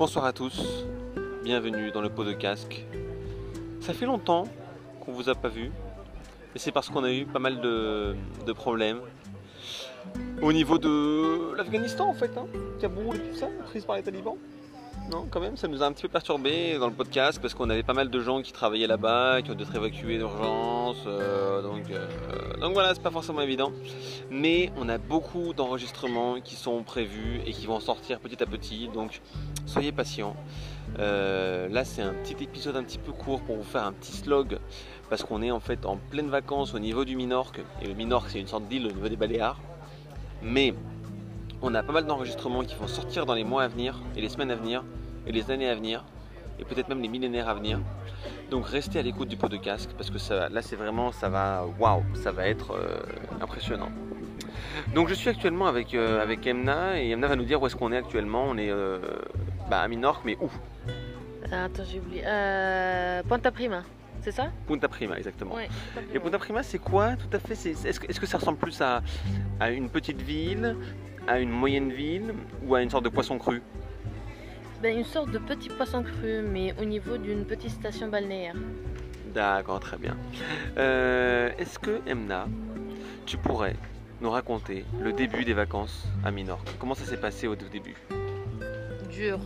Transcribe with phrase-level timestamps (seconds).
[0.00, 0.86] Bonsoir à tous,
[1.44, 2.86] bienvenue dans le pot de casque.
[3.82, 4.44] Ça fait longtemps
[4.98, 5.70] qu'on vous a pas vu,
[6.54, 9.00] et c'est parce qu'on a eu pas mal de, de problèmes
[10.40, 12.46] au niveau de l'Afghanistan en fait, hein,
[12.80, 14.38] Kaboul et tout ça, prise par les talibans.
[15.10, 17.68] Non, quand même, ça nous a un petit peu perturbé dans le podcast parce qu'on
[17.68, 20.98] avait pas mal de gens qui travaillaient là-bas, qui ont dû être évacués d'urgence.
[21.06, 22.06] euh, donc, euh,
[22.60, 23.72] donc voilà, c'est pas forcément évident.
[24.30, 28.88] Mais on a beaucoup d'enregistrements qui sont prévus et qui vont sortir petit à petit.
[28.94, 29.20] Donc
[29.66, 30.36] soyez patients.
[31.00, 34.12] Euh, là, c'est un petit épisode un petit peu court pour vous faire un petit
[34.12, 34.58] slog
[35.08, 37.60] parce qu'on est en fait en pleine vacances au niveau du Minorque.
[37.82, 39.58] Et le Minorque, c'est une sorte d'île au niveau des Baléares.
[40.40, 40.72] Mais
[41.62, 44.28] on a pas mal d'enregistrements qui vont sortir dans les mois à venir et les
[44.28, 44.84] semaines à venir
[45.26, 46.04] et les années à venir
[46.58, 47.80] et peut-être même les millénaires à venir.
[48.50, 51.28] Donc restez à l'écoute du pot de casque parce que ça, là c'est vraiment ça
[51.28, 53.00] va waouh, ça va être euh,
[53.40, 53.90] impressionnant.
[54.94, 57.76] Donc je suis actuellement avec, euh, avec Emna et Emna va nous dire où est-ce
[57.76, 58.44] qu'on est actuellement.
[58.44, 58.98] On est euh,
[59.70, 60.50] bah, à Minorque mais où?
[61.50, 62.22] Ah, Attends, j'ai oublié.
[63.28, 63.82] Ponta Prima,
[64.20, 64.50] c'est ça?
[64.66, 65.54] Punta Prima exactement.
[65.54, 65.68] Ouais.
[66.12, 67.54] Et Punta Prima c'est quoi tout à fait?
[67.54, 69.02] Est-ce que, que ça ressemble plus à,
[69.60, 70.76] à une petite ville,
[71.26, 72.34] à une moyenne ville
[72.66, 73.62] ou à une sorte de poisson cru?
[74.82, 78.54] Ben, une sorte de petit poisson cru, mais au niveau d'une petite station balnéaire.
[79.34, 80.16] D'accord, très bien.
[80.78, 82.46] Euh, Est-ce que, Emna,
[83.26, 83.76] tu pourrais
[84.22, 86.68] nous raconter le début des vacances à Minorque?
[86.78, 87.94] Comment ça s'est passé au début?
[89.10, 89.38] Dur.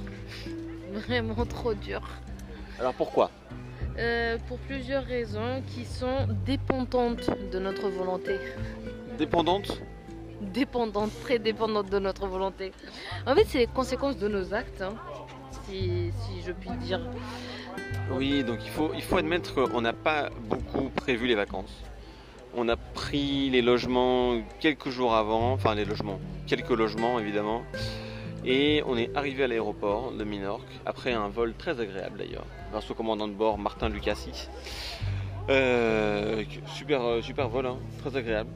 [0.93, 2.01] Vraiment trop dur.
[2.79, 3.31] Alors pourquoi?
[3.99, 8.37] Euh, pour plusieurs raisons qui sont dépendantes de notre volonté.
[9.19, 9.81] Dépendante
[10.41, 12.73] Dépendantes, très dépendantes de notre volonté.
[13.27, 14.95] En fait, c'est les conséquences de nos actes, hein,
[15.69, 16.13] si,
[16.45, 17.01] je puis dire.
[18.11, 21.83] Oui, donc il faut, il faut admettre qu'on n'a pas beaucoup prévu les vacances.
[22.57, 27.63] On a pris les logements quelques jours avant, enfin les logements, quelques logements évidemment.
[28.45, 32.91] Et on est arrivé à l'aéroport de Minorque après un vol très agréable d'ailleurs, grâce
[32.91, 34.49] au commandant de bord Martin Lucassi.
[35.49, 38.51] Euh, super, super vol, hein, très agréable.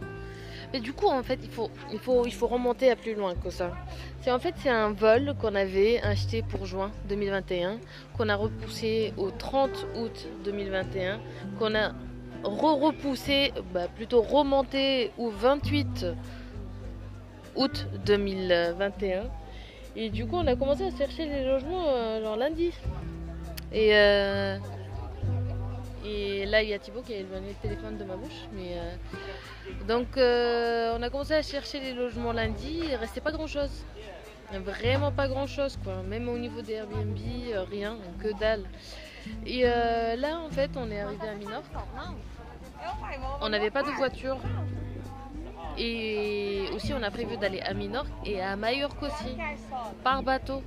[0.73, 3.35] Mais du coup, en fait, il faut, il faut, il faut remonter à plus loin
[3.35, 3.73] que ça.
[4.21, 7.79] C'est en fait, c'est un vol qu'on avait acheté pour juin 2021,
[8.17, 11.21] qu'on a repoussé au 30 août 2021,
[11.59, 11.93] qu'on a
[12.45, 16.07] re-repoussé, bah, plutôt remonté au 28
[17.57, 19.25] août 2021.
[19.97, 22.73] Et du coup, on a commencé à chercher les logements euh, genre lundi.
[23.73, 24.59] Et, euh,
[26.09, 28.47] et là, il y a Thibaut qui a éloigné le téléphone de ma bouche.
[28.57, 28.95] Euh,
[29.87, 32.81] donc, euh, on a commencé à chercher les logements lundi.
[32.85, 33.85] Il restait pas grand chose.
[34.53, 36.03] Vraiment pas grand chose, quoi.
[36.03, 37.19] Même au niveau des Airbnb,
[37.53, 38.65] euh, rien, que dalle.
[39.45, 41.67] Et là, en fait, on est arrivé à Minorque.
[43.43, 44.39] On n'avait pas de voiture.
[45.77, 49.37] Et aussi, on a prévu d'aller à Minorque et à Majorque aussi,
[50.03, 50.63] par bateau.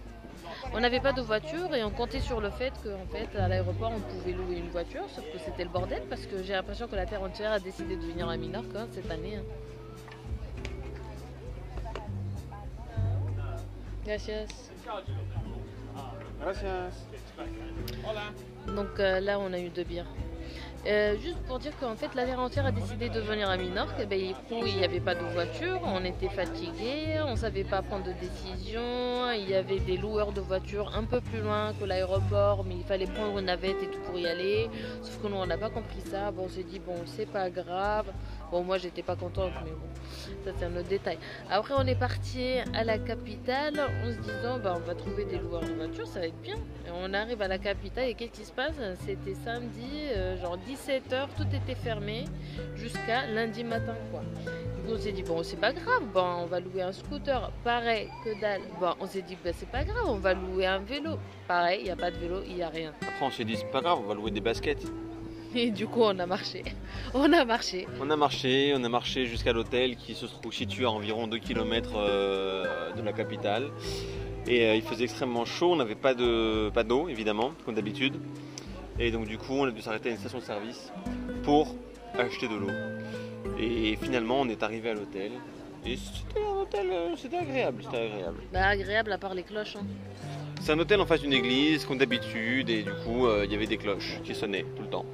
[0.73, 3.91] On n'avait pas de voiture et on comptait sur le fait qu'en fait, à l'aéroport,
[3.95, 6.95] on pouvait louer une voiture, sauf que c'était le bordel parce que j'ai l'impression que
[6.95, 9.35] la Terre entière a décidé de venir à Minorque hein, cette année.
[9.35, 9.43] hein.
[14.05, 14.45] Gracias.
[18.67, 20.07] Donc euh, là, on a eu deux bières.
[20.87, 23.99] Euh, juste pour dire qu'en fait, la entière a décidé de venir à Minorque.
[23.99, 28.05] Et ben, il n'y avait pas de voiture, on était fatigués, on savait pas prendre
[28.05, 29.31] de décision.
[29.31, 32.83] Il y avait des loueurs de voitures un peu plus loin que l'aéroport, mais il
[32.83, 34.69] fallait prendre une navette et tout pour y aller.
[35.03, 36.31] Sauf que nous, on n'a pas compris ça.
[36.35, 38.07] On s'est dit, bon, c'est pas grave.
[38.51, 39.87] Bon, moi, j'étais pas contente, mais bon,
[40.43, 41.17] ça, c'est un autre détail.
[41.49, 45.37] Après, on est parti à la capitale en se disant, bah, on va trouver des
[45.37, 46.57] loueurs de voitures, ça va être bien.
[46.85, 48.75] Et on arrive à la capitale et qu'est-ce qui se passe?
[49.05, 52.25] C'était samedi, euh, genre 17h, tout était fermé
[52.75, 54.21] jusqu'à lundi matin, quoi.
[54.89, 57.49] On s'est dit, bon, c'est pas grave, bon, on va louer un scooter.
[57.63, 58.61] Pareil, que dalle.
[58.81, 61.11] Bon, on s'est dit, bah, c'est pas grave, on va louer un vélo.
[61.47, 62.91] Pareil, il n'y a pas de vélo, il n'y a rien.
[63.01, 64.85] Après on s'est dit c'est pas grave, on va louer des baskets.
[65.55, 66.63] Et du coup, on a marché.
[67.13, 67.87] On a marché.
[67.99, 71.37] On a marché, on a marché jusqu'à l'hôtel qui se trouve situé à environ 2
[71.39, 71.91] km
[72.95, 73.69] de la capitale.
[74.47, 78.15] Et euh, il faisait extrêmement chaud, on n'avait pas de pas d'eau évidemment, comme d'habitude.
[78.99, 80.91] Et donc du coup on a dû s'arrêter à une station-service
[81.43, 81.75] pour
[82.17, 82.71] acheter de l'eau.
[83.59, 85.31] Et finalement on est arrivé à l'hôtel.
[85.85, 88.37] Et c'était un hôtel, euh, c'était agréable, c'était agréable.
[88.51, 89.75] Bah, agréable à part les cloches.
[89.75, 89.85] hein.
[90.61, 93.55] C'est un hôtel en face d'une église, comme d'habitude, et du coup euh, il y
[93.55, 95.05] avait des cloches qui sonnaient tout le temps.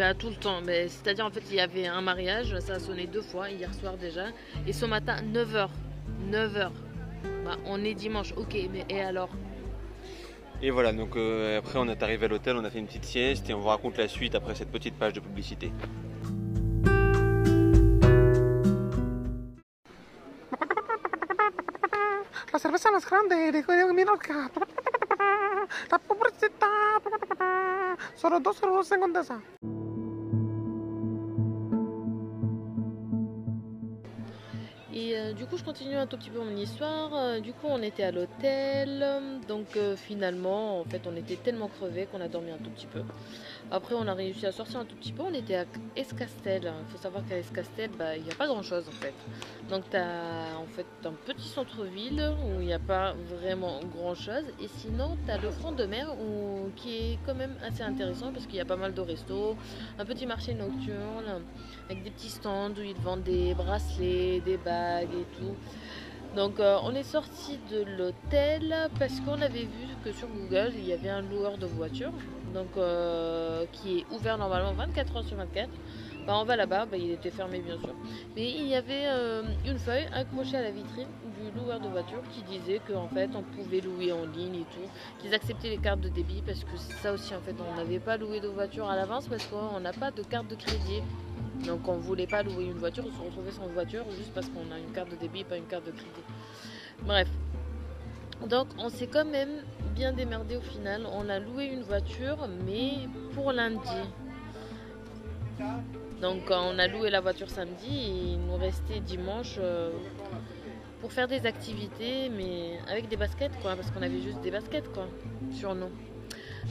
[0.00, 0.62] Bah, tout le temps.
[0.64, 3.68] Mais C'est-à-dire, en fait, il y avait un mariage, ça a sonné deux fois, hier
[3.74, 4.28] soir déjà.
[4.66, 5.68] Et ce matin, 9h.
[6.30, 6.70] 9h.
[7.44, 9.28] Bah, on est dimanche, ok, mais et alors?
[10.62, 13.04] Et voilà, donc euh, après on est arrivé à l'hôtel, on a fait une petite
[13.04, 15.70] sieste et on vous raconte la suite après cette petite page de publicité.
[22.52, 24.50] La cerveza más grande de Minorca.
[25.90, 26.66] La pobrecita.
[28.16, 28.90] Solo dos euros
[34.92, 37.14] Et euh, du coup, je continue un tout petit peu mon histoire.
[37.14, 39.06] Euh, du coup, on était à l'hôtel.
[39.46, 42.86] Donc, euh, finalement, en fait, on était tellement crevés qu'on a dormi un tout petit
[42.86, 43.02] peu.
[43.70, 45.22] Après, on a réussi à sortir un tout petit peu.
[45.22, 45.64] On était à
[45.94, 46.72] Escastel.
[46.86, 49.14] Il faut savoir qu'à Escastel, bah, il n'y a pas grand chose en fait.
[49.68, 54.16] Donc, tu as en fait un petit centre-ville où il n'y a pas vraiment grand
[54.16, 54.44] chose.
[54.60, 56.12] Et sinon, tu as le front de mer
[56.74, 59.56] qui est quand même assez intéressant parce qu'il y a pas mal de restos,
[59.98, 61.42] un petit marché nocturne
[61.88, 64.56] avec des petits stands où ils vendent des bracelets, des
[65.02, 65.54] et tout.
[66.36, 70.86] Donc euh, on est sorti de l'hôtel parce qu'on avait vu que sur Google il
[70.86, 72.12] y avait un loueur de voitures
[72.54, 75.68] donc euh, qui est ouvert normalement 24 heures sur 24.
[76.26, 77.94] Bah, on va là-bas, bah, il était fermé bien sûr.
[78.36, 81.08] Mais il y avait euh, une feuille accrochée à la vitrine
[81.40, 84.88] du loueur de voitures qui disait qu'en fait on pouvait louer en ligne et tout,
[85.18, 88.16] qu'ils acceptaient les cartes de débit parce que ça aussi en fait on n'avait pas
[88.16, 91.02] loué de voiture à l'avance parce qu'on n'a pas de carte de crédit.
[91.66, 94.72] Donc on voulait pas louer une voiture ou se retrouver sans voiture juste parce qu'on
[94.72, 96.24] a une carte de débit et pas une carte de crédit.
[97.02, 97.28] Bref.
[98.48, 99.62] Donc on s'est quand même
[99.94, 101.06] bien démerdé au final.
[101.12, 102.92] On a loué une voiture mais
[103.34, 103.88] pour lundi.
[106.20, 109.90] Donc on a loué la voiture samedi et il nous restait dimanche euh,
[111.00, 114.90] pour faire des activités mais avec des baskets quoi parce qu'on avait juste des baskets
[114.92, 115.06] quoi
[115.52, 115.90] sur nous.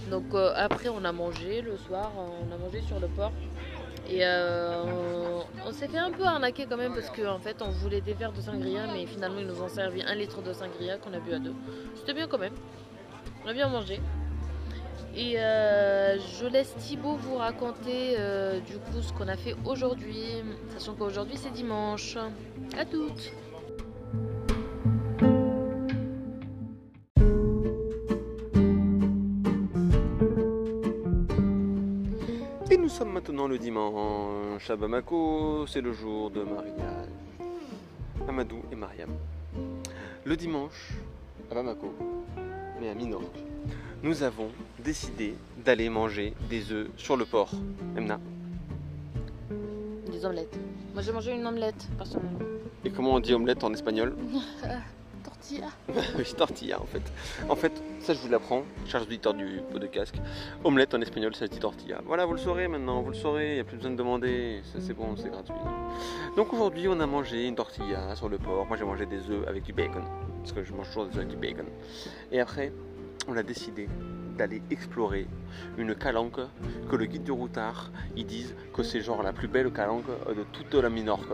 [0.09, 3.31] Donc euh, après on a mangé le soir, on a mangé sur le port.
[4.11, 4.83] Et euh,
[5.67, 8.31] on, s'est fait un peu arnaquer quand même parce qu'en fait on voulait des verres
[8.31, 11.33] de sangria mais finalement ils nous ont servi un litre de sangria qu'on a bu
[11.33, 11.53] à deux.
[11.95, 12.55] C'était bien quand même.
[13.45, 13.99] On a bien mangé.
[15.15, 20.43] Et euh, je laisse Thibaut vous raconter euh, du coup ce qu'on a fait aujourd'hui,
[20.75, 22.17] sachant qu'aujourd'hui c'est dimanche.
[22.77, 23.31] À toutes
[32.89, 37.07] nous sommes maintenant le dimanche à Bamako, c'est le jour de mariage.
[38.27, 39.11] Amadou et Mariam.
[40.25, 40.93] Le dimanche
[41.51, 41.93] à Bamako,
[42.81, 43.43] mais à Minorque,
[44.01, 44.47] nous avons
[44.79, 47.51] décidé d'aller manger des œufs sur le port.
[47.95, 48.19] Emna.
[50.11, 50.57] Des omelettes.
[50.95, 52.39] Moi j'ai mangé une omelette personnellement.
[52.83, 54.15] Et comment on dit omelette en espagnol?
[55.49, 55.69] Tortilla.
[56.17, 57.01] Oui, tortilla en fait.
[57.49, 60.15] En fait, ça je vous l'apprends, charge auditeur du pot de casque.
[60.63, 62.01] Omelette en espagnol, ça se dit tortilla.
[62.05, 64.61] Voilà, vous le saurez maintenant, vous le saurez, il n'y a plus besoin de demander,
[64.79, 65.53] c'est bon, c'est gratuit.
[66.35, 68.65] Donc aujourd'hui, on a mangé une tortilla sur le port.
[68.67, 70.03] Moi j'ai mangé des œufs avec du bacon,
[70.39, 71.65] parce que je mange toujours des œufs avec du bacon.
[72.31, 72.71] Et après,
[73.27, 73.87] on a décidé
[74.39, 75.27] d'aller explorer
[75.77, 76.39] une calanque
[76.89, 80.43] que le guide du routard ils disent que c'est genre la plus belle calanque de
[80.53, 81.33] toute la Minorque.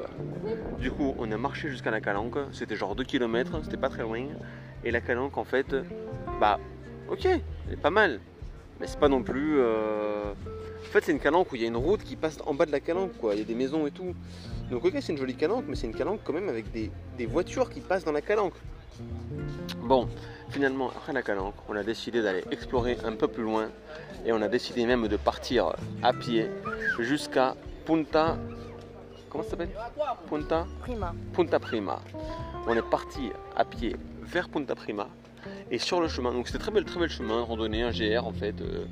[0.80, 4.02] Du coup, on a marché jusqu'à la calanque, c'était genre 2 km, c'était pas très
[4.02, 4.26] loin.
[4.84, 5.76] Et la calanque, en fait,
[6.40, 6.60] bah,
[7.10, 8.20] ok, elle est pas mal.
[8.80, 9.60] Mais c'est pas non plus.
[9.60, 12.54] euh, En fait, c'est une calanque où il y a une route qui passe en
[12.54, 13.34] bas de la calanque, quoi.
[13.36, 14.14] Il y a des maisons et tout.
[14.70, 17.70] Donc, ok, c'est une jolie calanque, mais c'est une calanque quand même avec des voitures
[17.70, 18.56] qui passent dans la calanque.
[19.82, 20.08] Bon,
[20.50, 23.70] finalement, après la calanque, on a décidé d'aller explorer un peu plus loin.
[24.26, 26.50] Et on a décidé même de partir à pied
[27.00, 27.56] jusqu'à
[27.86, 28.38] Punta.
[29.30, 29.70] Comment ça s'appelle?
[30.30, 30.66] Punta?
[30.80, 31.14] Prima.
[31.34, 32.00] Punta Prima.
[32.68, 35.08] On est parti à pied vers Punta Prima.
[35.70, 38.34] Et sur le chemin, donc c'était très bel, très bel chemin, randonnée, un GR en
[38.34, 38.60] fait.
[38.62, 38.86] euh,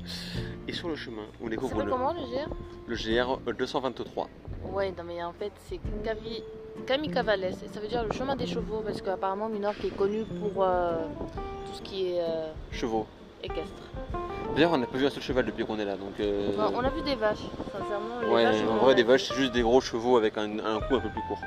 [0.68, 2.48] et sur le chemin, on découvre le, comment le GR
[2.86, 4.28] le GR 223.
[4.72, 6.44] Ouais, non mais en fait c'est Cavi...
[6.86, 10.62] Kamikavales, et ça veut dire le chemin des chevaux parce qu'apparemment Minorque est connu pour
[10.64, 11.04] euh,
[11.66, 13.06] tout ce qui est euh, Chevaux.
[13.42, 13.70] équestre.
[14.54, 15.96] D'ailleurs, on n'a pas vu un seul cheval depuis qu'on est là.
[15.96, 17.38] Donc, euh, Enfin, on a vu des vaches,
[17.72, 18.20] sincèrement.
[18.22, 19.08] Les ouais, vaches, on en vrai, a des vu.
[19.08, 21.38] vaches, c'est juste des gros chevaux avec un, un cou un peu plus court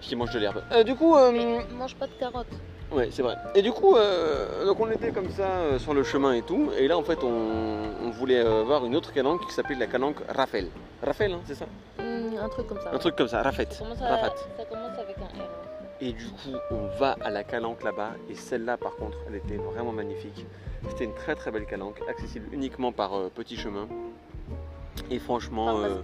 [0.00, 0.62] qui mangent de l'herbe.
[0.72, 2.46] Euh, du coup, euh, Mais ils mangent pas de carottes.
[2.90, 3.36] Ouais, c'est vrai.
[3.54, 6.70] Et du coup, euh, donc on était comme ça euh, sur le chemin et tout.
[6.78, 9.86] Et là, en fait, on, on voulait euh, voir une autre calanque qui s'appelle la
[9.86, 10.66] calanque Raphaël.
[11.02, 11.66] Raphaël, hein, c'est ça?
[12.42, 12.90] Un truc comme ça.
[12.92, 13.66] Un truc comme ça, Rafet.
[13.70, 14.34] Ça commence, à- Rafat.
[14.56, 15.48] ça commence avec un R.
[16.00, 18.10] Et du coup, on va à la calanque là-bas.
[18.28, 20.44] Et celle-là, par contre, elle était vraiment magnifique.
[20.88, 23.86] C'était une très très belle calanque, accessible uniquement par euh, petit chemin.
[25.10, 26.00] Et franchement, euh,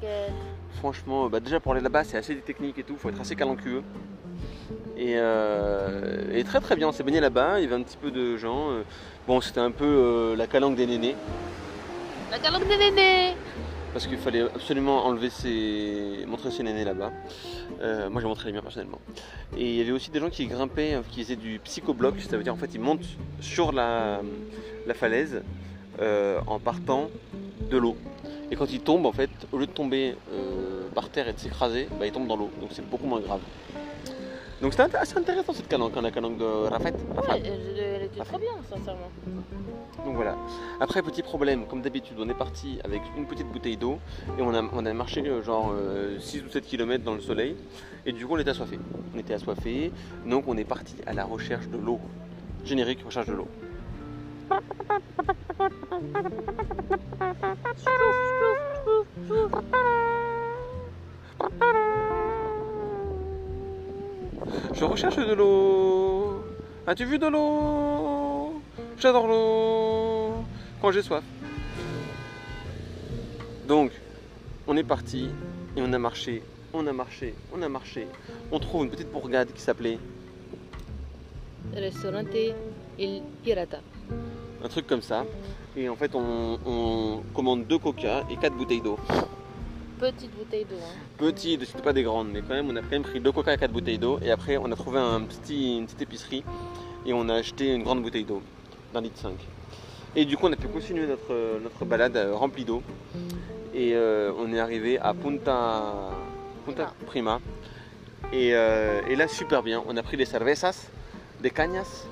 [0.78, 2.96] franchement, bah, déjà pour aller là-bas, c'est assez technique et tout.
[2.96, 3.82] Faut être assez calancueux.
[4.96, 7.58] Et, euh, et très très bien, on s'est baigné là-bas.
[7.58, 8.68] Il y avait un petit peu de gens.
[9.26, 11.16] bon, c'était un peu euh, la calanque des nénés.
[12.30, 13.36] La calanque des nénés
[13.98, 16.24] parce qu'il fallait absolument enlever ses...
[16.28, 17.10] montrer ses nénés là-bas.
[17.80, 19.00] Euh, moi j'ai montré les miens personnellement.
[19.56, 22.36] Et il y avait aussi des gens qui grimpaient, euh, qui faisaient du psychobloc, ça
[22.36, 23.08] veut dire en fait ils montent
[23.40, 24.20] sur la,
[24.86, 25.42] la falaise
[26.00, 27.10] euh, en partant
[27.68, 27.96] de l'eau.
[28.52, 31.40] Et quand ils tombent en fait, au lieu de tomber euh, par terre et de
[31.40, 32.50] s'écraser, bah, ils tombent dans l'eau.
[32.60, 33.40] Donc c'est beaucoup moins grave.
[34.60, 36.92] Donc c'était assez intéressant cette calanque, hein, la calanque de Rafet.
[36.92, 39.08] Ouais, elle, elle était trop bien, sincèrement.
[40.04, 40.36] Donc voilà.
[40.80, 43.98] Après, petit problème, comme d'habitude, on est parti avec une petite bouteille d'eau
[44.36, 47.20] et on a, on a marché euh, genre euh, 6 ou 7 km dans le
[47.20, 47.56] soleil
[48.04, 48.80] et du coup on était assoiffé.
[49.14, 49.92] On était assoiffé,
[50.26, 52.00] donc on est parti à la recherche de l'eau.
[52.64, 53.48] Générique, recherche de l'eau.
[64.72, 66.44] Je recherche de l'eau.
[66.86, 68.62] As-tu vu de l'eau?
[68.98, 70.44] J'adore l'eau
[70.80, 71.22] quand j'ai soif.
[73.66, 73.92] Donc,
[74.66, 75.28] on est parti
[75.76, 78.06] et on a marché, on a marché, on a marché.
[78.50, 79.98] On trouve une petite bourgade qui s'appelait
[81.74, 82.26] Restaurante
[82.98, 83.80] Il Pirata.
[84.64, 85.24] un truc comme ça.
[85.76, 88.98] Et en fait, on, on commande deux coca et quatre bouteilles d'eau.
[89.98, 90.76] Petite bouteille d'eau.
[90.76, 90.94] Hein.
[91.16, 93.54] Petites, c'était pas des grandes, mais quand même, on a quand même pris deux coca
[93.54, 94.18] et quatre bouteilles d'eau.
[94.22, 96.44] Et après, on a trouvé un petit, une petite épicerie
[97.04, 98.42] et on a acheté une grande bouteille d'eau
[98.92, 99.32] d'un litre 5.
[100.16, 102.82] Et du coup, on a pu continuer notre, notre balade euh, remplie d'eau.
[103.74, 106.10] Et euh, on est arrivé à Punta,
[106.64, 107.40] Punta Prima.
[108.32, 109.82] Et, euh, et là, super bien.
[109.86, 110.86] On a pris des cervezas,
[111.40, 112.06] des cañas.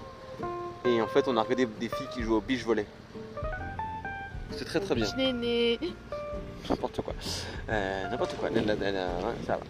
[0.85, 2.87] Et en fait, on a regardé des filles qui jouent au beach volley.
[4.53, 5.07] C'est très très bien.
[6.69, 7.15] N'importe quoi.
[7.71, 8.51] Euh, N'importe quoi.
[8.51, 8.63] Ouais,
[9.47, 9.61] ça va.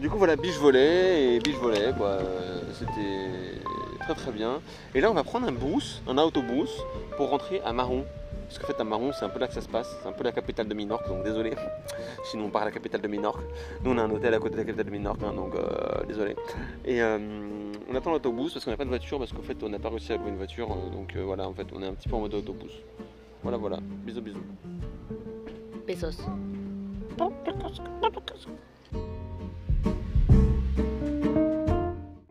[0.00, 2.06] Du coup, voilà, beach volley et beach volley, quoi.
[2.08, 3.58] euh, C'était
[4.00, 4.60] très très bien.
[4.94, 6.70] Et là, on va prendre un bus, un autobus,
[7.16, 8.04] pour rentrer à Marron.
[8.46, 9.94] Parce qu'en fait, à Marron, c'est un peu là que ça se passe.
[10.02, 11.52] C'est un peu la capitale de Minorque, donc désolé.
[12.24, 13.40] Sinon, on part à la capitale de Minorque.
[13.84, 16.04] Nous, on a un hôtel à côté de la capitale de Minorque, hein, donc euh,
[16.06, 16.34] désolé.
[16.86, 19.78] Et on attend l'autobus parce qu'on n'a pas de voiture, parce qu'en fait, on n'a
[19.78, 20.68] pas réussi à louer une voiture.
[20.68, 22.72] donc voilà, en fait, on est un petit peu en mode autobus.
[23.42, 23.78] Voilà, voilà.
[23.82, 24.38] Bisous, bisous.
[25.88, 26.18] Pesos.